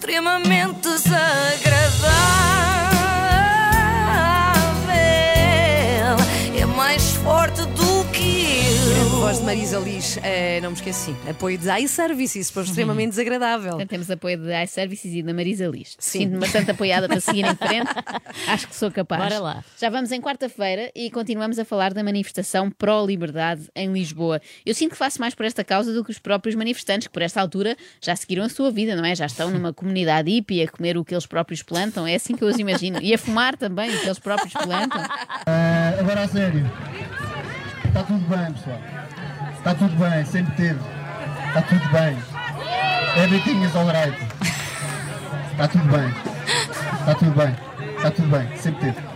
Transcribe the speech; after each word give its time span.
extremamente 0.00 0.88
desagradável. 0.88 2.59
Marisa 9.50 9.80
Liz, 9.80 10.16
eh, 10.22 10.60
não 10.60 10.70
me 10.70 10.76
esqueci. 10.76 11.12
Apoio 11.28 11.58
de 11.58 11.68
iServices, 11.80 12.54
o 12.54 12.60
extremamente 12.60 13.10
desagradável. 13.10 13.70
Portanto, 13.70 13.88
temos 13.90 14.08
apoio 14.08 14.38
da 14.38 14.62
iServices 14.62 15.12
e 15.12 15.24
da 15.24 15.34
Marisa 15.34 15.66
Liz. 15.66 15.96
Sim. 15.98 16.20
Sinto-me 16.20 16.38
bastante 16.38 16.70
apoiada 16.70 17.08
para 17.08 17.18
seguir 17.18 17.44
em 17.44 17.56
frente. 17.56 17.90
Acho 18.46 18.68
que 18.68 18.76
sou 18.76 18.92
capaz. 18.92 19.20
Bora 19.20 19.40
lá. 19.40 19.64
Já 19.76 19.90
vamos 19.90 20.12
em 20.12 20.20
quarta-feira 20.20 20.92
e 20.94 21.10
continuamos 21.10 21.58
a 21.58 21.64
falar 21.64 21.92
da 21.92 22.04
manifestação 22.04 22.70
pró-liberdade 22.70 23.68
em 23.74 23.92
Lisboa. 23.92 24.40
Eu 24.64 24.72
sinto 24.72 24.92
que 24.92 24.96
faço 24.96 25.20
mais 25.20 25.34
por 25.34 25.44
esta 25.44 25.64
causa 25.64 25.92
do 25.92 26.04
que 26.04 26.12
os 26.12 26.20
próprios 26.20 26.54
manifestantes, 26.54 27.08
que 27.08 27.12
por 27.12 27.22
esta 27.22 27.40
altura 27.40 27.76
já 28.00 28.14
seguiram 28.14 28.44
a 28.44 28.48
sua 28.48 28.70
vida, 28.70 28.94
não 28.94 29.04
é? 29.04 29.16
Já 29.16 29.26
estão 29.26 29.50
numa 29.50 29.72
comunidade 29.72 30.30
hippie 30.30 30.62
a 30.62 30.68
comer 30.68 30.96
o 30.96 31.04
que 31.04 31.12
eles 31.12 31.26
próprios 31.26 31.60
plantam. 31.60 32.06
É 32.06 32.14
assim 32.14 32.36
que 32.36 32.44
eu 32.44 32.48
os 32.48 32.56
imagino. 32.56 33.02
E 33.02 33.12
a 33.12 33.18
fumar 33.18 33.56
também 33.56 33.92
o 33.92 33.98
que 33.98 34.06
eles 34.06 34.20
próprios 34.20 34.52
plantam. 34.52 35.02
Ah, 35.44 35.94
agora 35.98 36.22
a 36.22 36.28
sério. 36.28 36.70
Está 37.84 38.04
tudo 38.04 38.24
bem, 38.28 38.52
pessoal. 38.52 38.99
Está 39.60 39.74
tudo 39.74 39.94
bem, 39.96 40.24
sempre 40.24 40.54
teve. 40.56 40.80
Está 41.48 41.60
tudo 41.60 41.86
bem. 41.92 42.16
Everything 43.22 43.62
is 43.62 43.76
alright. 43.76 44.16
Está 45.52 45.68
tudo 45.68 45.84
bem. 45.84 46.08
Está 47.00 47.14
tudo 47.14 47.30
bem. 47.32 47.56
Está 47.96 48.10
tudo 48.10 48.28
bem, 48.28 48.56
sempre 48.56 48.80
teve. 48.92 49.10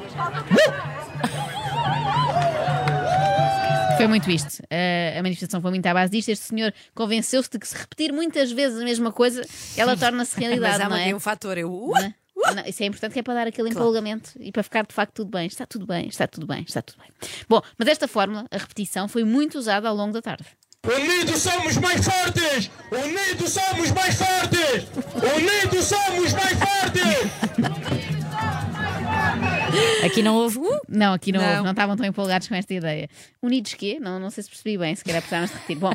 Foi 3.96 4.06
muito 4.06 4.30
isto. 4.30 4.60
Uh, 4.64 5.18
a 5.18 5.22
manifestação 5.22 5.62
foi 5.62 5.70
muito 5.70 5.86
à 5.86 5.94
base 5.94 6.12
disto. 6.12 6.28
Este 6.28 6.44
senhor 6.44 6.74
convenceu-se 6.94 7.48
de 7.48 7.58
que 7.58 7.66
se 7.66 7.78
repetir 7.78 8.12
muitas 8.12 8.52
vezes 8.52 8.78
a 8.78 8.84
mesma 8.84 9.10
coisa, 9.12 9.42
ela 9.78 9.96
torna-se 9.96 10.34
Mas 10.36 10.44
realidade, 10.46 10.82
há 10.82 10.88
não 10.90 10.96
é? 10.96 11.14
um 11.14 11.20
fator. 11.20 11.56
Eu, 11.56 11.72
uh, 11.72 12.14
Não 12.54 12.64
isso 12.66 12.82
é 12.82 12.86
importante 12.86 13.12
que 13.12 13.18
é 13.20 13.22
para 13.22 13.34
dar 13.34 13.46
aquele 13.46 13.70
empolgamento 13.70 14.30
e 14.38 14.52
para 14.52 14.62
ficar 14.62 14.86
de 14.86 14.94
facto 14.94 15.14
tudo 15.14 15.30
bem. 15.30 15.46
Está 15.46 15.66
tudo 15.66 15.86
bem, 15.86 16.08
está 16.08 16.26
tudo 16.26 16.46
bem, 16.46 16.64
está 16.66 16.82
tudo 16.82 16.98
bem. 16.98 17.10
Bom, 17.48 17.60
mas 17.78 17.88
esta 17.88 18.08
fórmula, 18.08 18.46
a 18.50 18.56
repetição, 18.56 19.08
foi 19.08 19.24
muito 19.24 19.58
usada 19.58 19.88
ao 19.88 19.94
longo 19.94 20.12
da 20.12 20.22
tarde. 20.22 20.44
Unidos 20.86 21.40
somos 21.40 21.78
mais 21.78 22.04
fortes! 22.04 22.70
Unidos 22.92 23.50
somos 23.52 23.90
mais 23.92 24.14
fortes! 24.16 24.86
Unidos 25.34 25.84
somos 25.86 26.32
mais 26.34 26.58
fortes! 26.58 27.73
Aqui 30.04 30.22
não 30.22 30.34
houve. 30.36 30.58
Uh, 30.58 30.80
Não, 30.88 31.12
aqui 31.14 31.32
não, 31.32 31.40
Não. 31.40 31.48
houve, 31.50 31.62
não 31.64 31.70
estavam 31.70 31.96
tão 31.96 32.06
empolgados 32.06 32.48
com 32.48 32.54
esta 32.54 32.72
ideia. 32.74 33.08
Unidos 33.42 33.74
quê? 33.74 33.98
Não, 34.00 34.18
não 34.18 34.30
sei 34.30 34.42
se 34.44 34.50
percebi 34.50 34.76
bem, 34.78 34.94
se 34.94 35.04
calhar 35.04 35.20
precisávamos 35.20 35.50
de 35.50 35.56
repetir. 35.56 35.76
Bom, 35.78 35.92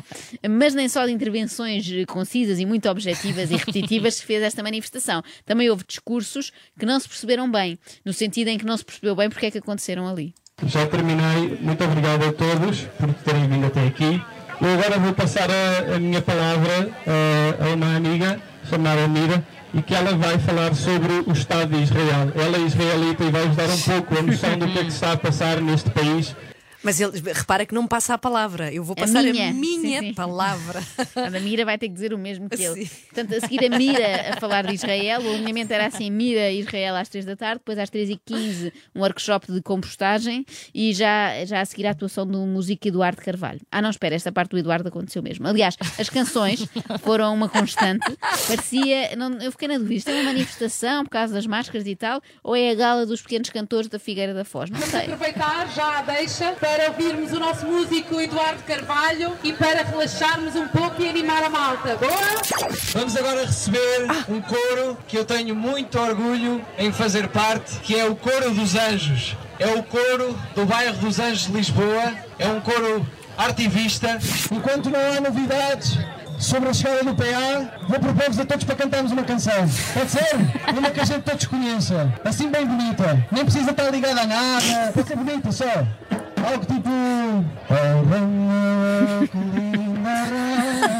mas 0.50 0.74
nem 0.74 0.88
só 0.88 1.06
de 1.06 1.12
intervenções 1.12 1.86
concisas 2.06 2.58
e 2.58 2.66
muito 2.66 2.88
objetivas 2.88 3.50
e 3.50 3.56
repetitivas 3.56 4.14
se 4.16 4.24
fez 4.24 4.42
esta 4.42 4.62
manifestação. 4.62 5.22
Também 5.44 5.68
houve 5.70 5.84
discursos 5.86 6.52
que 6.78 6.86
não 6.86 6.98
se 7.00 7.08
perceberam 7.08 7.50
bem, 7.50 7.78
no 8.04 8.12
sentido 8.12 8.48
em 8.48 8.58
que 8.58 8.64
não 8.66 8.76
se 8.76 8.84
percebeu 8.84 9.14
bem 9.16 9.28
porque 9.28 9.46
é 9.46 9.50
que 9.50 9.58
aconteceram 9.58 10.08
ali. 10.08 10.34
Já 10.66 10.86
terminei. 10.86 11.56
Muito 11.60 11.82
obrigado 11.84 12.22
a 12.24 12.32
todos 12.32 12.82
por 12.98 13.12
terem 13.24 13.48
vindo 13.48 13.66
até 13.66 13.86
aqui. 13.86 14.22
Eu 14.60 14.74
agora 14.74 14.98
vou 14.98 15.14
passar 15.14 15.48
a, 15.50 15.96
a 15.96 15.98
minha 15.98 16.20
palavra 16.20 16.90
eh, 17.06 17.54
a 17.58 17.74
uma 17.74 17.96
amiga 17.96 18.38
chamada 18.68 19.08
Mira 19.08 19.42
e 19.72 19.80
que 19.80 19.94
ela 19.94 20.14
vai 20.14 20.38
falar 20.38 20.74
sobre 20.74 21.12
o 21.26 21.32
Estado 21.32 21.74
de 21.74 21.82
Israel. 21.82 22.30
Ela 22.34 22.58
é 22.58 22.60
israelita 22.60 23.24
e 23.24 23.30
vai-vos 23.30 23.56
dar 23.56 23.70
um 23.70 23.80
pouco 23.80 24.18
a 24.18 24.22
noção 24.22 24.58
do 24.58 24.68
que 24.68 24.78
é 24.78 24.82
que 24.82 24.88
está 24.88 25.12
a 25.12 25.16
passar 25.16 25.62
neste 25.62 25.88
país. 25.88 26.36
Mas 26.82 27.00
ele, 27.00 27.20
repara 27.32 27.66
que 27.66 27.74
não 27.74 27.82
me 27.82 27.88
passa 27.88 28.14
a 28.14 28.18
palavra. 28.18 28.72
Eu 28.72 28.82
vou 28.82 28.94
A 28.98 29.00
passar 29.00 29.22
minha. 29.22 29.50
a 29.50 29.52
minha 29.52 30.00
Sim, 30.00 30.06
sim. 30.08 30.14
palavra. 30.14 30.82
A 31.16 31.30
Mira 31.40 31.64
vai 31.64 31.76
ter 31.78 31.88
que 31.88 31.94
dizer 31.94 32.12
o 32.14 32.18
mesmo 32.18 32.48
que 32.48 32.62
ele. 32.62 32.86
Sim. 32.86 32.96
Portanto, 33.12 33.34
a 33.36 33.40
seguir 33.40 33.64
a 33.66 33.76
Mira 33.78 34.32
a 34.32 34.40
falar 34.40 34.66
de 34.66 34.74
Israel, 34.74 35.20
o 35.22 35.34
alinhamento 35.34 35.72
era 35.72 35.86
assim: 35.86 36.10
Mira 36.10 36.50
Israel 36.50 36.96
às 36.96 37.08
3 37.08 37.24
da 37.24 37.36
tarde, 37.36 37.58
depois 37.60 37.78
às 37.78 37.90
3 37.90 38.10
e 38.10 38.16
15 38.24 38.72
um 38.94 39.00
workshop 39.00 39.52
de 39.52 39.60
compostagem 39.62 40.44
e 40.74 40.92
já, 40.92 41.44
já 41.44 41.60
a 41.60 41.64
seguir 41.64 41.86
a 41.86 41.90
atuação 41.90 42.26
do 42.26 42.38
músico 42.46 42.88
Eduardo 42.88 43.20
Carvalho. 43.22 43.60
Ah, 43.70 43.82
não, 43.82 43.90
espera, 43.90 44.14
esta 44.14 44.32
parte 44.32 44.50
do 44.50 44.58
Eduardo 44.58 44.88
aconteceu 44.88 45.22
mesmo. 45.22 45.46
Aliás, 45.46 45.76
as 45.98 46.08
canções 46.08 46.64
foram 47.02 47.34
uma 47.34 47.48
constante. 47.48 48.06
Parecia, 48.46 49.14
não, 49.16 49.32
eu 49.40 49.52
fiquei 49.52 49.68
na 49.68 49.74
dúvida: 49.78 49.94
isto 49.94 50.08
é 50.10 50.14
uma 50.14 50.24
manifestação 50.32 51.04
por 51.04 51.10
causa 51.10 51.34
das 51.34 51.46
máscaras 51.46 51.86
e 51.86 51.94
tal, 51.94 52.20
ou 52.42 52.56
é 52.56 52.70
a 52.70 52.74
gala 52.74 53.06
dos 53.06 53.20
pequenos 53.22 53.50
cantores 53.50 53.88
da 53.88 53.98
Figueira 53.98 54.32
da 54.34 54.44
Foz? 54.44 54.70
Não 54.70 54.80
sei. 54.80 55.02
aproveitar 55.02 55.68
já 55.74 55.98
a 55.98 56.02
deixa 56.02 56.52
para 56.52 56.69
ouvirmos 56.88 57.32
o 57.32 57.40
nosso 57.40 57.66
músico 57.66 58.20
Eduardo 58.20 58.62
Carvalho 58.62 59.32
e 59.42 59.52
para 59.52 59.82
relaxarmos 59.82 60.54
um 60.54 60.68
pouco 60.68 61.02
e 61.02 61.08
animar 61.08 61.42
a 61.42 61.50
malta. 61.50 61.96
Boa? 61.96 62.70
Vamos 62.92 63.16
agora 63.16 63.44
receber 63.44 64.06
um 64.28 64.40
coro 64.40 64.96
que 65.08 65.16
eu 65.16 65.24
tenho 65.24 65.54
muito 65.54 65.98
orgulho 65.98 66.64
em 66.78 66.92
fazer 66.92 67.28
parte, 67.28 67.78
que 67.80 67.98
é 67.98 68.04
o 68.04 68.14
Coro 68.14 68.50
dos 68.52 68.74
Anjos. 68.74 69.36
É 69.58 69.66
o 69.74 69.82
coro 69.82 70.38
do 70.54 70.64
bairro 70.64 70.96
dos 70.98 71.18
Anjos 71.18 71.46
de 71.46 71.52
Lisboa. 71.52 72.14
É 72.38 72.48
um 72.48 72.60
coro 72.60 73.06
artivista. 73.36 74.18
Enquanto 74.50 74.90
não 74.90 74.98
há 74.98 75.20
novidades 75.20 75.98
sobre 76.38 76.70
a 76.70 76.72
chegada 76.72 77.04
do 77.04 77.14
PA, 77.14 77.78
vou 77.86 78.00
propor-vos 78.00 78.38
a 78.38 78.44
todos 78.44 78.64
para 78.64 78.74
cantarmos 78.74 79.12
uma 79.12 79.22
canção. 79.22 79.68
Pode 79.92 80.10
ser? 80.10 80.36
Uma 80.76 80.90
que 80.90 81.00
a 81.00 81.04
gente 81.04 81.22
todos 81.22 81.46
conheça. 81.46 82.12
Assim 82.24 82.48
bem 82.48 82.66
bonita. 82.66 83.26
Nem 83.30 83.44
precisa 83.44 83.70
estar 83.70 83.90
ligada 83.90 84.22
a 84.22 84.26
nada. 84.26 84.92
Pode 84.94 85.08
ser 85.08 85.16
bonita 85.16 85.52
só. 85.52 85.86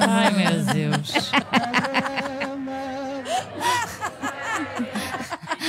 Ai 0.09 0.31
meu 0.33 0.65
Deus. 0.75 1.31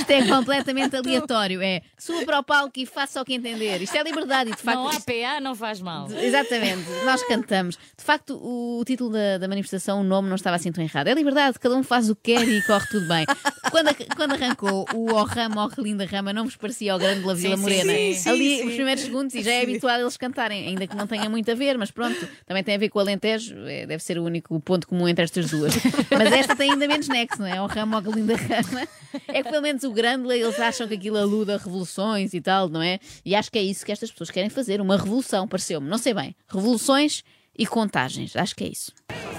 Isto 0.02 0.10
é 0.10 0.26
completamente 0.26 0.94
aleatório. 0.96 1.62
É 1.62 1.80
suba 1.98 2.24
para 2.24 2.38
o 2.40 2.42
palco 2.42 2.72
e 2.76 2.84
faça 2.86 3.20
o 3.20 3.24
que 3.24 3.34
entender. 3.34 3.80
Isto 3.82 3.96
é 3.96 4.02
liberdade 4.02 4.50
e 4.50 4.54
de 4.54 4.60
facto. 4.62 4.78
Não 4.78 4.88
há 4.88 4.92
isto- 4.92 5.04
PA, 5.04 5.40
não 5.40 5.54
faz 5.54 5.80
mal. 5.80 6.08
Exatamente, 6.12 6.84
nós 7.04 7.22
cantamos. 7.26 7.76
De 7.96 8.04
facto, 8.04 8.34
o, 8.36 8.82
título 8.84 9.10
da, 9.10 9.38
da 9.38 9.48
manifestação, 9.48 10.00
o 10.00 10.04
nome 10.04 10.28
não 10.28 10.36
estava 10.36 10.56
assim 10.56 10.70
tão 10.72 10.82
errado. 10.82 11.06
É 11.08 11.14
liberdade, 11.14 11.58
cada 11.58 11.74
um 11.76 11.82
faz 11.82 12.10
o 12.10 12.16
que 12.16 12.34
quer 12.34 12.46
e 12.48 12.62
corre 12.62 12.86
tudo 12.88 13.06
bem. 13.08 13.24
Quando, 13.70 13.88
a- 13.88 14.16
quando 14.16 14.32
arrancou 14.34 14.86
o 14.94 15.12
Oh 15.12 15.24
Rama, 15.24 15.66
Oh 15.76 15.80
linda 15.82 16.04
Rama, 16.04 16.32
não 16.32 16.44
vos 16.44 16.56
parecia 16.56 16.94
o 16.94 16.98
grande 16.98 17.24
La 17.24 17.34
Vila 17.34 17.56
sim, 17.56 17.62
Morena? 17.62 17.92
sim, 17.92 18.14
sim, 18.14 18.28
Ali, 18.30 18.62
os 18.66 18.74
primeiros 18.74 19.04
segundos, 19.04 19.34
e 19.34 19.42
já 19.42 19.52
é 19.52 19.62
habitual 19.62 20.00
eles 20.00 20.16
cantarem, 20.16 20.66
ainda 20.68 20.86
que 20.86 20.96
não 20.96 21.06
tenha 21.06 21.28
muito 21.30 21.50
a 21.50 21.54
ver, 21.54 21.78
mas 21.78 21.90
pronto, 21.90 22.28
também 22.46 22.62
tem 22.64 22.74
a 22.74 22.78
ver 22.78 22.88
com 22.88 22.98
o 22.98 23.02
Alentejo, 23.02 23.54
é, 23.66 23.86
deve 23.86 24.02
ser 24.02 24.18
o 24.18 24.24
único 24.24 24.58
ponto 24.60 24.86
comum 24.86 25.08
entre 25.08 25.24
estas 25.24 25.50
duas. 25.50 25.72
Mas 26.10 26.32
esta 26.32 26.56
tem 26.56 26.72
ainda 26.72 26.86
menos 26.88 27.08
nexo, 27.08 27.38
não 27.40 27.46
é? 27.46 27.60
O 27.62 27.66
Rama, 27.66 28.02
Oh 28.06 28.10
linda 28.10 28.34
Rama. 28.36 28.86
É 29.28 29.42
que 29.42 29.50
pelo 29.50 29.62
menos 29.62 29.82
o 29.84 29.91
grande, 29.92 30.32
eles 30.32 30.58
acham 30.58 30.88
que 30.88 30.94
aquilo 30.94 31.18
aluda 31.18 31.54
a 31.54 31.58
revoluções 31.58 32.34
e 32.34 32.40
tal, 32.40 32.68
não 32.68 32.82
é? 32.82 32.98
E 33.24 33.34
acho 33.34 33.50
que 33.50 33.58
é 33.58 33.62
isso 33.62 33.84
que 33.84 33.92
estas 33.92 34.10
pessoas 34.10 34.30
querem 34.30 34.50
fazer, 34.50 34.80
uma 34.80 34.96
revolução, 34.96 35.46
pareceu-me. 35.46 35.88
Não 35.88 35.98
sei 35.98 36.14
bem. 36.14 36.34
Revoluções 36.48 37.22
e 37.56 37.66
contagens, 37.66 38.34
acho 38.36 38.54
que 38.56 38.64
é 38.64 38.68
isso. 38.68 38.92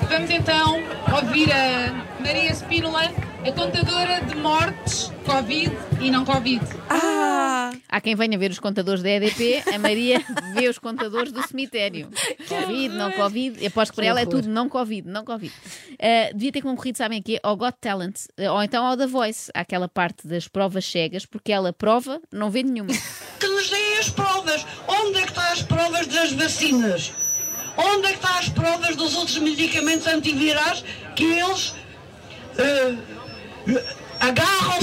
Vamos 0.10 0.30
então 0.30 0.76
ouvir 1.16 1.52
a 1.52 1.92
Maria 2.20 2.52
Spínola, 2.52 3.04
a 3.46 3.52
contadora 3.52 4.22
de 4.22 4.36
mortes 4.36 5.13
Covid 5.24 5.72
e 6.02 6.12
não 6.12 6.26
Covid. 6.26 6.64
Há 6.90 8.02
quem 8.02 8.16
venha 8.16 8.38
ver 8.38 8.52
os 8.52 8.60
contadores 8.60 9.02
da 9.02 9.10
EDP, 9.10 9.64
a 9.74 9.80
Maria 9.80 10.24
vê 10.54 10.68
os 10.68 10.78
contadores 10.78 11.32
do 11.32 11.42
cemitério. 11.48 12.10
Covid, 12.48 12.90
não 12.90 13.12
Covid. 13.12 13.62
Eu 13.62 13.68
aposto 13.68 13.92
que 13.92 13.96
para 13.98 14.06
ela 14.06 14.22
é 14.22 14.26
tudo 14.26 14.48
não 14.50 14.68
Covid, 14.68 15.08
não 15.08 15.24
Covid. 15.24 15.54
Uh, 15.92 16.34
devia 16.34 16.52
ter 16.52 16.62
concorrido, 16.62 16.98
sabem 16.98 17.20
aqui, 17.20 17.40
ao 17.42 17.56
Got 17.56 17.78
Talent, 17.80 18.26
uh, 18.40 18.52
ou 18.52 18.64
então 18.64 18.86
ao 18.86 18.98
The 18.98 19.08
Voice, 19.08 19.52
àquela 19.54 19.88
parte 19.88 20.28
das 20.28 20.48
provas 20.48 20.86
cegas, 20.86 21.26
porque 21.26 21.52
ela 21.52 21.72
prova, 21.72 22.22
não 22.32 22.50
vê 22.50 22.64
nenhuma. 22.64 22.92
que 23.40 23.48
nos 23.48 23.70
deem 23.70 24.00
as 24.00 24.10
provas. 24.10 24.66
Onde 24.88 25.20
é 25.20 25.22
que 25.22 25.30
estão 25.30 25.52
as 25.52 25.62
provas 25.62 26.08
das 26.08 26.32
vacinas? 26.34 27.14
Onde 27.78 28.08
é 28.08 28.10
que 28.10 28.16
estão 28.16 28.38
as 28.38 28.50
provas 28.50 28.96
dos 28.96 29.16
outros 29.16 29.38
medicamentos 29.40 30.06
antivirais 30.08 30.84
que 31.16 31.24
eles 31.24 31.74
eh, 32.58 32.96
agarram-se 34.20 34.83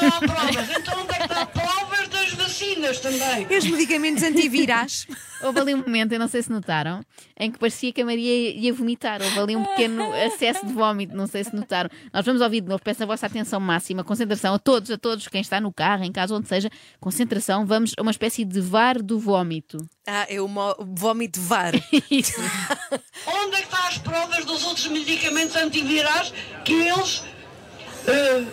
não 0.00 0.08
há 0.08 0.20
provas? 0.20 0.70
Então 0.70 1.02
onde 1.02 1.14
é 1.14 1.16
que 1.16 1.22
estão 1.22 1.46
provas 1.46 2.08
das 2.08 2.32
vacinas 2.34 3.00
também? 3.00 3.46
E 3.50 3.58
os 3.58 3.64
medicamentos 3.64 4.22
antivirais? 4.22 5.06
Houve 5.42 5.60
ali 5.60 5.74
um 5.74 5.78
momento, 5.78 6.12
eu 6.12 6.18
não 6.18 6.28
sei 6.28 6.42
se 6.42 6.50
notaram, 6.50 7.02
em 7.38 7.50
que 7.50 7.58
parecia 7.58 7.90
que 7.92 8.02
a 8.02 8.04
Maria 8.04 8.50
ia 8.50 8.72
vomitar. 8.74 9.22
Houve 9.22 9.38
ali 9.38 9.56
um 9.56 9.64
pequeno 9.64 10.12
acesso 10.26 10.66
de 10.66 10.72
vómito, 10.72 11.16
não 11.16 11.26
sei 11.26 11.42
se 11.44 11.56
notaram. 11.56 11.88
Nós 12.12 12.26
vamos 12.26 12.42
ouvir 12.42 12.60
de 12.60 12.68
novo, 12.68 12.82
peço 12.82 13.02
a 13.02 13.06
vossa 13.06 13.26
atenção 13.26 13.58
máxima, 13.58 14.04
concentração 14.04 14.54
a 14.54 14.58
todos, 14.58 14.90
a 14.90 14.98
todos, 14.98 15.28
quem 15.28 15.40
está 15.40 15.58
no 15.58 15.72
carro, 15.72 16.04
em 16.04 16.12
casa, 16.12 16.34
onde 16.34 16.46
seja, 16.46 16.68
concentração, 17.00 17.64
vamos 17.64 17.94
a 17.96 18.02
uma 18.02 18.10
espécie 18.10 18.44
de 18.44 18.60
VAR 18.60 19.02
do 19.02 19.18
vómito. 19.18 19.78
Ah, 20.06 20.26
é 20.28 20.40
o 20.40 20.48
vómito 20.78 21.40
VAR. 21.40 21.72
Isso. 22.10 22.40
Onde 23.26 23.56
é 23.56 23.58
que 23.60 23.64
estão 23.64 23.86
as 23.86 23.98
provas 23.98 24.44
dos 24.44 24.62
outros 24.64 24.88
medicamentos 24.88 25.56
antivirais 25.56 26.34
que 26.64 26.74
eles 26.74 27.24
eh, 28.06 28.44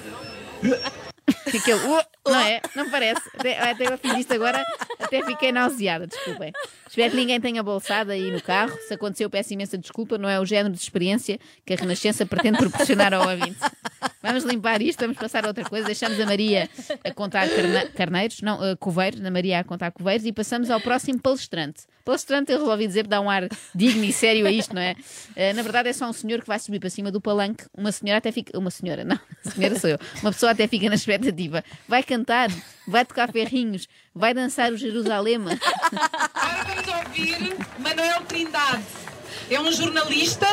Fiquei, 1.50 1.74
"Uh", 1.74 2.02
não 2.28 2.40
é? 2.40 2.62
Não 2.76 2.90
parece. 2.90 3.22
Até, 3.38 3.60
até 3.72 3.88
eu 3.94 3.98
fiz 3.98 4.18
isto 4.20 4.34
agora, 4.34 4.64
até 5.00 5.24
fiquei 5.26 5.52
nauseada, 5.52 6.08
desculpem. 6.08 6.52
Espero 6.88 7.12
que 7.12 7.16
ninguém 7.18 7.40
tenha 7.40 7.62
bolsado 7.64 8.12
aí 8.12 8.32
no 8.32 8.42
carro. 8.42 8.78
Se 8.88 8.94
aconteceu, 8.94 9.30
peço 9.30 9.54
imensa 9.54 9.78
desculpa. 9.78 10.18
Não 10.18 10.28
é 10.30 10.40
o 10.40 10.46
género 10.46 10.74
de 10.74 10.80
experiência 10.82 11.40
que 11.66 11.74
a 11.74 11.78
Renascença 11.78 12.26
pretende 12.26 12.58
proporcionar 12.58 13.14
ao 13.14 13.28
ouvinte. 13.30 13.58
Vamos 14.22 14.44
limpar 14.44 14.82
isto, 14.82 15.00
vamos 15.02 15.18
passar 15.18 15.46
a 15.46 15.48
outra 15.48 15.64
coisa. 15.64 15.86
Deixamos 15.86 16.20
a 16.20 16.26
Maria 16.26 16.70
a 17.04 17.12
contar 17.14 17.48
carne- 17.50 17.86
carneiros, 17.96 18.42
não, 18.42 18.56
uh, 18.60 18.76
coveiros, 18.78 19.24
a 19.24 19.32
Maria 19.32 19.60
a 19.60 19.64
contar 19.64 19.92
coveiros 19.92 20.26
e 20.26 20.32
passamos 20.32 20.70
ao 20.70 20.80
próximo 20.82 21.20
palestrante. 21.22 21.84
Palestrante, 22.04 22.52
eu 22.52 22.60
resolvi 22.60 22.88
dizer 22.88 23.06
dá 23.06 23.20
um 23.22 23.30
ar 23.30 23.48
digno 23.76 24.04
e 24.04 24.12
sério 24.14 24.48
a 24.48 24.52
isto, 24.52 24.74
não 24.74 24.82
é? 24.82 24.94
Uh, 25.32 25.56
na 25.56 25.62
verdade, 25.62 25.90
é 25.90 25.94
só 25.94 26.10
um 26.10 26.14
senhor 26.14 26.42
que 26.42 26.48
vai 26.48 26.58
subir 26.60 26.80
para 26.80 26.90
cima 26.90 27.12
do 27.12 27.22
palanque. 27.22 27.66
Uma 27.78 27.92
senhora 27.92 28.18
até 28.18 28.32
fica. 28.32 28.58
Uma 28.58 28.72
senhora, 28.72 29.04
não, 29.04 29.20
senhora 29.54 29.78
sou 29.80 29.90
eu. 29.90 30.00
Uma 30.22 30.32
pessoa 30.32 30.52
até 30.52 30.68
fica 30.68 30.90
na 30.90 30.96
expectativa. 30.96 31.64
Vai 31.88 32.02
cantar, 32.04 32.50
vai 32.88 33.06
tocar 33.06 33.32
ferrinhos, 33.32 33.88
vai 34.16 34.34
dançar 34.34 34.72
o 34.72 34.78
Jerusalema. 34.78 35.52
Agora 36.34 36.64
vamos 36.64 36.88
ouvir 36.88 37.56
Manuel 37.80 38.22
Trindade. 38.22 38.84
É 39.50 39.60
um 39.62 39.72
jornalista 39.72 40.46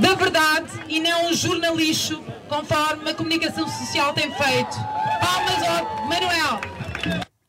da 0.00 0.14
verdade 0.14 0.68
e 0.88 1.00
não 1.00 1.26
um 1.26 1.34
jornalixo, 1.34 2.20
conforme 2.48 3.10
a 3.10 3.14
comunicação 3.14 3.66
social 3.68 4.12
tem 4.12 4.30
feito. 4.32 4.76
Palmas 5.20 5.62
ao 5.68 6.06
Manuel. 6.08 6.60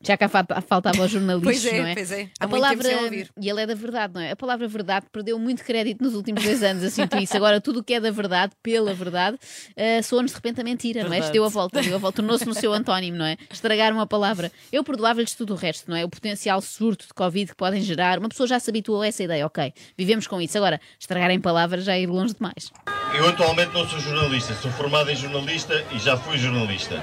Já 0.06 0.16
cá 0.16 0.28
fa- 0.28 0.46
faltava 0.66 1.02
o 1.02 1.08
jornalista, 1.08 1.44
Pois 1.50 1.66
é, 1.66 1.78
não 1.80 1.86
é? 1.88 1.94
pois 1.94 2.12
é. 2.12 2.14
A 2.38 2.44
Há 2.44 2.48
muito 2.48 2.62
tempo 2.68 2.82
palavra, 2.82 2.82
sem 2.84 2.96
ouvir. 3.04 3.30
e 3.40 3.48
ele 3.50 3.60
é 3.62 3.66
da 3.66 3.74
verdade, 3.74 4.14
não 4.14 4.20
é? 4.20 4.30
A 4.30 4.36
palavra 4.36 4.68
verdade 4.68 5.06
perdeu 5.10 5.38
muito 5.38 5.64
crédito 5.64 6.02
nos 6.04 6.14
últimos 6.14 6.44
dois 6.44 6.62
anos, 6.62 6.82
eu 6.84 6.90
sinto 6.90 7.16
isso. 7.18 7.36
Agora, 7.36 7.60
tudo 7.60 7.80
o 7.80 7.82
que 7.84 7.94
é 7.94 8.00
da 8.00 8.10
verdade, 8.10 8.52
pela 8.62 8.94
verdade, 8.94 9.36
uh, 9.36 10.02
soa-nos 10.04 10.30
de 10.30 10.36
repente 10.36 10.60
a 10.60 10.64
mentira, 10.64 11.02
não 11.04 11.12
é? 11.12 11.18
Isto 11.18 11.32
deu 11.32 11.44
a 11.44 11.48
volta, 11.48 11.82
deu 11.82 11.94
a 11.96 11.98
volta, 11.98 12.16
tornou-se 12.16 12.46
no 12.46 12.54
seu 12.54 12.72
antónimo, 12.72 13.16
não 13.16 13.24
é? 13.26 13.36
Estragar 13.50 13.92
uma 13.92 14.06
palavra. 14.06 14.52
Eu 14.70 14.84
perdoava-lhes 14.84 15.34
tudo 15.34 15.54
o 15.54 15.56
resto, 15.56 15.90
não 15.90 15.96
é? 15.96 16.04
O 16.04 16.08
potencial 16.08 16.60
surto 16.60 17.06
de 17.08 17.14
Covid 17.14 17.50
que 17.50 17.56
podem 17.56 17.82
gerar. 17.82 18.18
Uma 18.18 18.28
pessoa 18.28 18.46
já 18.46 18.60
se 18.60 18.70
habituou 18.70 19.02
a 19.02 19.08
essa 19.08 19.22
ideia, 19.24 19.44
ok. 19.44 19.72
Vivemos 19.98 20.26
com 20.26 20.40
isso. 20.40 20.56
Agora, 20.56 20.80
estragarem 21.00 21.40
palavras 21.40 21.84
já 21.84 21.94
é 21.94 22.02
ir 22.02 22.06
longe 22.06 22.34
demais. 22.34 22.70
Eu 23.18 23.28
atualmente 23.28 23.72
não 23.72 23.86
sou 23.88 23.98
jornalista, 23.98 24.54
sou 24.54 24.70
formado 24.70 25.10
em 25.10 25.16
jornalista 25.16 25.84
e 25.94 25.98
já 25.98 26.16
fui 26.16 26.38
jornalista. 26.38 27.02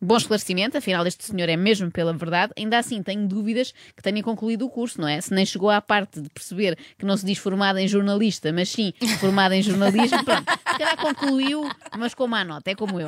Bom 0.00 0.16
esclarecimento, 0.16 0.76
afinal 0.76 1.06
este 1.06 1.24
senhor 1.24 1.48
é 1.48 1.56
mesmo 1.56 1.90
pela 1.90 2.12
verdade. 2.12 2.52
Ainda 2.56 2.78
assim, 2.78 3.02
tenho 3.02 3.26
dúvidas 3.26 3.72
que 3.96 4.02
tenha 4.02 4.22
concluído 4.22 4.66
o 4.66 4.70
curso, 4.70 5.00
não 5.00 5.08
é? 5.08 5.20
Se 5.20 5.32
nem 5.32 5.46
chegou 5.46 5.70
à 5.70 5.80
parte 5.80 6.20
de 6.20 6.28
perceber 6.28 6.76
que 6.98 7.04
não 7.04 7.16
se 7.16 7.24
diz 7.24 7.38
formada 7.38 7.80
em 7.80 7.88
jornalista, 7.88 8.52
mas 8.52 8.68
sim 8.68 8.92
formada 9.20 9.56
em 9.56 9.62
jornalismo, 9.62 10.22
pronto. 10.24 10.50
Se 10.50 10.78
calhar 10.78 10.96
concluiu, 10.96 11.68
mas 11.96 12.14
com 12.14 12.26
má 12.26 12.44
nota, 12.44 12.70
é 12.70 12.74
como 12.74 13.00
eu. 13.00 13.06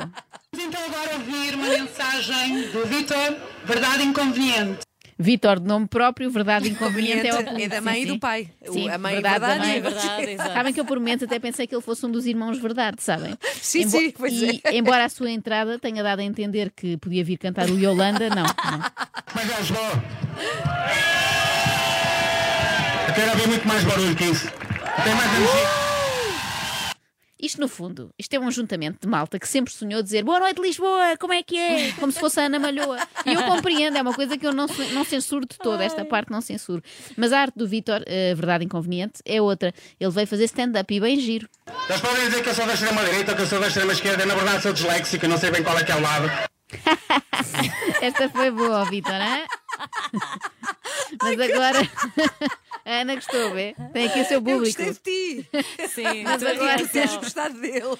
Vamos 0.51 0.67
então 0.67 0.83
agora 0.85 1.13
ouvir 1.13 1.55
uma 1.55 1.67
mensagem 1.67 2.69
do 2.71 2.85
Vitor, 2.87 3.37
Verdade 3.65 4.03
Inconveniente. 4.03 4.88
Vitor, 5.21 5.59
de 5.59 5.67
nome 5.67 5.85
próprio, 5.85 6.31
verdade 6.31 6.69
inconveniente 6.71 7.27
é 7.27 7.33
o 7.33 7.39
É 7.59 7.67
da 7.67 7.81
mãe 7.81 7.95
sim, 7.95 8.01
e 8.03 8.05
do 8.05 8.19
pai. 8.19 8.49
Sim, 8.71 8.89
a 8.89 8.97
mãe 8.97 9.13
verdade, 9.15 9.39
da 9.39 9.47
verdade 9.47 9.67
mãe. 9.67 9.77
É 9.77 9.81
verdade. 10.35 10.53
Sabem 10.53 10.73
que 10.73 10.79
eu 10.79 10.85
por 10.85 10.97
momentos 10.97 11.23
até 11.23 11.37
pensei 11.39 11.67
que 11.67 11.75
ele 11.75 11.81
fosse 11.81 12.05
um 12.05 12.11
dos 12.11 12.25
irmãos 12.25 12.57
Verdade, 12.57 13.03
sabem? 13.03 13.35
Sim, 13.61 13.81
Embo- 13.81 13.97
sim, 13.97 14.11
pois 14.17 14.33
e, 14.33 14.61
embora 14.71 15.03
a 15.03 15.09
sua 15.09 15.29
entrada 15.29 15.77
tenha 15.77 16.01
dado 16.01 16.19
a 16.19 16.23
entender 16.23 16.71
que 16.73 16.95
podia 16.97 17.23
vir 17.23 17.37
cantar 17.37 17.69
o 17.69 17.77
Yolanda, 17.77 18.29
não, 18.29 18.43
não. 18.43 18.91
Mas 19.35 19.49
é 19.49 19.63
só. 19.63 19.91
Eu 23.07 23.13
quero 23.13 23.31
ouvir 23.31 23.47
muito 23.49 23.67
mais 23.67 23.83
barulho 23.83 24.15
que 24.15 24.23
isso. 24.25 24.47
Tem 25.03 25.15
mais 25.15 25.33
energia. 25.35 25.88
Isto, 27.59 27.65
no 27.65 27.67
fundo, 27.67 28.09
isto 28.17 28.33
é 28.33 28.39
um 28.39 28.47
ajuntamento 28.47 28.99
de 29.01 29.07
malta 29.07 29.37
que 29.37 29.45
sempre 29.45 29.73
sonhou 29.73 30.01
dizer 30.01 30.23
Boa 30.23 30.39
noite, 30.39 30.61
Lisboa, 30.61 31.17
como 31.19 31.33
é 31.33 31.43
que 31.43 31.57
é? 31.57 31.91
Como 31.99 32.09
se 32.09 32.17
fosse 32.17 32.39
a 32.39 32.45
Ana 32.45 32.57
Malhoa. 32.57 32.97
E 33.25 33.33
eu 33.33 33.43
compreendo, 33.43 33.97
é 33.97 34.01
uma 34.01 34.13
coisa 34.13 34.37
que 34.37 34.47
eu 34.47 34.53
não, 34.53 34.65
não 34.93 35.03
censuro 35.03 35.45
de 35.45 35.57
toda, 35.57 35.83
esta 35.83 36.05
parte 36.05 36.31
não 36.31 36.39
censuro. 36.39 36.81
Mas 37.17 37.33
a 37.33 37.41
arte 37.41 37.57
do 37.57 37.67
Vítor, 37.67 38.01
a 38.07 38.33
verdade 38.33 38.63
inconveniente, 38.63 39.21
é 39.25 39.41
outra. 39.41 39.73
Ele 39.99 40.09
veio 40.09 40.25
fazer 40.25 40.45
stand-up 40.45 40.93
e 40.93 41.01
bem 41.01 41.19
giro. 41.19 41.49
Eles 41.89 41.99
podem 41.99 42.27
dizer 42.27 42.43
que 42.43 42.49
eu 42.49 42.53
sou 42.53 42.65
da 42.65 42.73
extrema-direita 42.73 43.31
ou 43.31 43.35
que 43.35 43.43
eu 43.43 43.47
sou 43.47 43.59
da 43.59 43.67
extrema-esquerda. 43.67 44.25
Na 44.25 44.35
verdade, 44.35 44.63
sou 44.63 44.71
disléxico, 44.71 45.27
não 45.27 45.37
sei 45.37 45.51
bem 45.51 45.61
qual 45.61 45.77
é 45.77 45.83
que 45.83 45.91
é 45.91 45.95
o 45.97 46.01
lado. 46.01 46.31
Esta 48.01 48.29
foi 48.29 48.51
boa, 48.51 48.85
Vítor, 48.85 49.15
hã? 49.15 49.43
Mas 51.21 51.39
agora 51.39 51.79
a 52.89 53.01
Ana 53.01 53.15
gostou, 53.15 53.53
vê? 53.53 53.75
Tem 53.93 54.07
aqui 54.07 54.21
o 54.21 54.25
seu 54.25 54.37
Eu 54.37 54.41
público. 54.41 54.81
gostei 54.83 54.93
de 54.93 54.99
ti. 54.99 55.49
Sim, 55.89 56.23
Mas 56.23 56.41
agora 56.43 56.77
reação. 56.77 57.17
gostado 57.19 57.59
dele. 57.59 57.97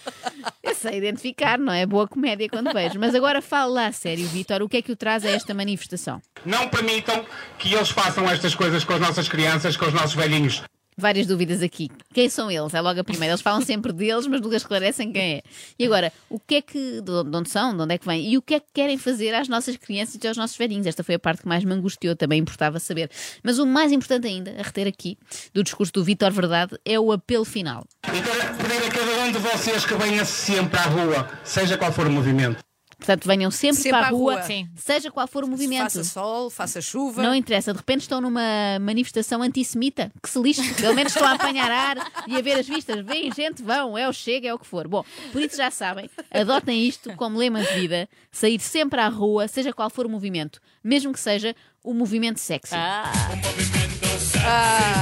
Eu 0.64 0.76
sei 0.76 0.98
identificar, 0.98 1.58
não 1.60 1.72
é? 1.74 1.86
Boa 1.86 2.08
comédia 2.08 2.50
quando 2.50 2.74
vejo. 2.74 3.00
Mas 3.00 3.14
agora 3.16 3.42
fala 3.42 3.72
lá 3.72 3.86
a 3.88 3.92
sério, 3.92 4.28
Vítor, 4.28 4.62
o 4.62 4.70
que 4.70 4.78
é 4.78 4.82
que 4.82 4.92
o 4.92 4.96
traz 4.96 5.24
a 5.26 5.30
esta 5.30 5.54
manifestação? 5.54 6.22
Não 6.46 6.68
permitam 6.70 7.26
que 7.58 7.74
eles 7.74 7.90
façam 7.90 8.30
estas 8.30 8.56
coisas 8.56 8.84
com 8.84 8.94
as 8.94 9.00
nossas 9.00 9.28
crianças, 9.30 9.78
com 9.78 9.86
os 9.86 9.94
nossos 9.94 10.14
velhinhos. 10.16 10.64
Várias 11.00 11.26
dúvidas 11.26 11.64
aqui. 11.64 11.90
Quem 12.14 12.28
são 12.28 12.52
eles? 12.52 12.74
É 12.74 12.82
logo 12.82 13.00
a 13.00 13.04
primeira. 13.04 13.32
Eles 13.32 13.42
falam 13.42 13.62
sempre 13.62 13.94
deles, 13.94 14.28
mas 14.28 14.42
nunca 14.42 14.58
esclarecem 14.58 15.14
quem 15.14 15.36
é. 15.36 15.42
E 15.80 15.86
agora, 15.86 16.12
o 16.30 16.38
que 16.38 16.56
é 16.56 16.62
que. 16.62 17.02
De 17.02 17.12
onde 17.12 17.30
de 17.30 17.38
onde 17.38 17.50
são? 17.50 17.76
De 17.76 17.84
onde 17.84 17.96
é 17.96 17.98
que 17.98 18.06
vêm? 18.06 18.30
E 18.30 18.38
o 18.38 18.42
que 18.42 18.56
é 18.56 18.60
que 18.60 18.68
querem 18.74 18.98
fazer 18.98 19.34
às 19.34 19.48
nossas 19.48 19.78
crianças 19.78 20.20
e 20.22 20.28
aos 20.28 20.36
nossos 20.36 20.58
velhinhos? 20.58 20.88
Esta 20.88 21.04
foi 21.04 21.16
a 21.16 21.20
parte 21.20 21.44
que 21.44 21.48
mais 21.48 21.64
me 21.64 21.74
angustiou, 21.74 22.16
também 22.16 22.40
importava 22.40 22.80
saber. 22.80 23.10
Mas 23.44 23.60
o 23.60 23.66
mais 23.66 23.92
importante 23.92 24.28
ainda, 24.28 24.52
a 24.60 24.64
reter 24.64 24.88
aqui, 24.88 25.18
do 25.54 25.64
discurso 25.64 25.94
do 25.94 26.04
Vítor 26.04 26.32
Verdade, 26.32 26.78
é 26.84 27.00
o 27.00 27.12
apelo 27.12 27.46
final. 27.46 27.86
E 28.08 28.22
quero 28.22 28.56
pedir 28.58 28.88
a 28.88 28.92
cada 28.92 29.24
um 29.24 29.32
de 29.32 29.38
vocês 29.38 29.86
que 29.86 29.94
venha 29.96 30.26
sempre 30.26 30.80
à 30.80 30.84
rua, 30.84 31.30
seja 31.44 31.78
qual 31.78 31.92
for 31.92 32.08
o 32.08 32.12
movimento. 32.12 32.69
Portanto, 33.00 33.26
venham 33.26 33.50
sempre, 33.50 33.78
Sempre 33.78 33.92
para 33.92 34.08
a 34.08 34.10
rua, 34.10 34.42
rua. 34.42 34.68
Seja 34.76 35.10
qual 35.10 35.26
for 35.26 35.46
o 35.46 35.48
movimento. 35.48 35.84
Faça 35.84 36.04
sol, 36.04 36.50
faça 36.50 36.82
chuva. 36.82 37.24
Não 37.24 37.34
interessa, 37.34 37.72
de 37.72 37.78
repente 37.78 38.02
estão 38.02 38.20
numa 38.20 38.78
manifestação 38.82 39.42
antissemita, 39.42 40.12
que 40.22 40.30
se 40.30 40.38
lixe, 40.40 40.74
pelo 40.76 40.94
menos 40.94 41.16
estão 41.16 41.28
a 41.28 41.34
apanhar 41.34 41.72
ar 41.72 42.12
e 42.28 42.36
a 42.36 42.42
ver 42.42 42.60
as 42.60 42.68
vistas. 42.68 43.04
Vem, 43.06 43.32
gente, 43.32 43.64
vão, 43.64 43.98
é 43.98 44.08
o 44.08 44.12
chega, 44.12 44.50
é 44.50 44.54
o 44.54 44.60
que 44.60 44.68
for. 44.68 44.86
Bom, 44.88 45.06
por 45.32 45.42
isso 45.42 45.56
já 45.56 45.72
sabem, 45.72 46.10
adotem 46.30 46.86
isto 46.86 47.16
como 47.16 47.40
lema 47.40 47.62
de 47.62 47.74
vida, 47.74 48.10
sair 48.32 48.60
sempre 48.60 49.00
à 49.00 49.08
rua, 49.08 49.48
seja 49.48 49.72
qual 49.72 49.90
for 49.90 50.06
o 50.06 50.10
movimento, 50.10 50.60
mesmo 50.84 51.14
que 51.14 51.20
seja 51.20 51.56
o 51.82 51.94
movimento 51.94 52.40
sexy. 52.40 52.76
Ah. 52.76 53.10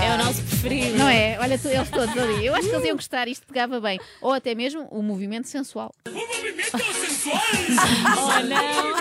É 0.04 0.14
o 0.14 0.18
nosso 0.26 0.42
preferido. 0.44 0.98
Não 0.98 1.08
é? 1.10 1.38
Olha, 1.40 1.58
tu- 1.58 1.68
eles 1.68 1.90
todos 1.90 2.18
ali. 2.18 2.46
Eu 2.46 2.54
acho 2.56 2.68
que 2.70 2.76
eles 2.76 2.86
iam 2.88 2.96
gostar, 2.96 3.28
isto 3.28 3.46
pegava 3.48 3.80
bem. 3.80 4.00
Ou 4.22 4.34
até 4.34 4.54
mesmo 4.56 4.88
o 4.92 5.02
movimento 5.02 5.48
sensual. 5.48 5.94
Oh, 8.18 8.40
não. 8.44 8.98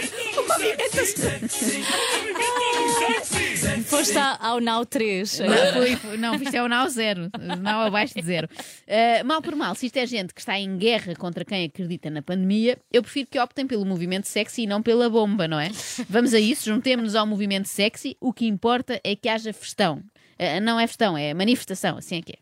Foste 3.84 4.16
ao 4.18 4.36
ao 4.56 4.60
Now 4.60 4.84
3. 4.86 5.40
Não, 5.40 5.72
foi, 5.72 5.96
foi- 5.96 6.16
não, 6.16 6.34
isto 6.36 6.54
é 6.54 6.62
o 6.62 6.68
Now 6.68 6.88
zero, 6.88 7.30
Now 7.60 7.82
abaixo 7.82 8.14
de 8.14 8.22
zero. 8.22 8.48
Uh, 8.86 9.24
mal 9.24 9.40
por 9.42 9.54
mal, 9.56 9.74
se 9.74 9.86
isto 9.86 9.96
é 9.96 10.06
gente 10.06 10.32
que 10.34 10.40
está 10.40 10.58
em 10.58 10.76
guerra 10.76 11.14
contra 11.14 11.44
quem 11.44 11.64
acredita 11.64 12.08
na 12.10 12.22
pandemia, 12.22 12.78
eu 12.92 13.02
prefiro 13.02 13.28
que 13.30 13.38
optem 13.38 13.66
pelo 13.66 13.84
movimento 13.84 14.26
sexy 14.26 14.62
e 14.62 14.66
não 14.66 14.82
pela 14.82 15.08
bomba, 15.10 15.46
não 15.48 15.58
é? 15.60 15.70
Vamos 16.08 16.32
a 16.34 16.40
isso, 16.40 16.64
juntemos-nos 16.66 17.14
ao 17.14 17.26
movimento 17.26 17.66
sexy, 17.68 18.16
o 18.20 18.32
que 18.32 18.46
importa 18.46 19.00
é 19.04 19.14
que 19.16 19.28
haja 19.28 19.52
festão. 19.52 20.02
Uh, 20.38 20.60
não 20.62 20.78
é 20.78 20.86
festão, 20.86 21.16
é 21.16 21.32
manifestação, 21.34 21.98
assim 21.98 22.18
é 22.18 22.22
que 22.22 22.32
é. 22.32 22.36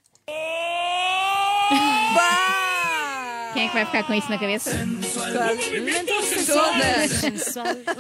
Quem 3.55 3.67
é 3.67 3.69
que 3.69 3.75
vai 3.75 3.87
ficar 3.87 4.03
com 4.05 4.15
isso 4.15 4.29
na 4.29 4.37
cabeça? 4.39 4.71
Todas. 6.47 7.53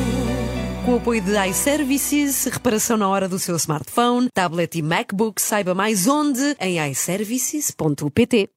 Com 0.84 0.94
o 0.94 0.96
apoio 0.96 1.20
de 1.20 1.36
iServices, 1.48 2.44
reparação 2.44 2.96
na 2.96 3.08
hora 3.08 3.28
do 3.28 3.38
seu 3.38 3.56
smartphone, 3.56 4.28
tablet 4.32 4.78
e 4.78 4.82
MacBook, 4.82 5.40
saiba 5.40 5.74
mais 5.74 6.06
onde 6.06 6.56
em 6.60 6.78
iServices.pt. 6.90 8.48